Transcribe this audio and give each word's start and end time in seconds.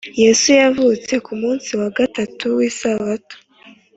yesu 0.21 0.47
yazutse 0.59 1.13
ku 1.25 1.33
munsi 1.41 1.69
wa 1.79 1.89
gatatu 1.97 2.45
w’isabato 2.57 3.35